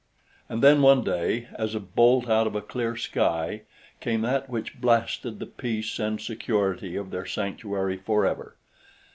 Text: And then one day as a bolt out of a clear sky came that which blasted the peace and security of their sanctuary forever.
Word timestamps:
And 0.49 0.63
then 0.63 0.81
one 0.81 1.03
day 1.03 1.47
as 1.53 1.75
a 1.75 1.79
bolt 1.79 2.27
out 2.27 2.47
of 2.47 2.55
a 2.55 2.61
clear 2.63 2.97
sky 2.97 3.61
came 3.99 4.21
that 4.21 4.49
which 4.49 4.81
blasted 4.81 5.37
the 5.37 5.45
peace 5.45 5.99
and 5.99 6.19
security 6.19 6.95
of 6.95 7.11
their 7.11 7.27
sanctuary 7.27 7.97
forever. 7.97 8.55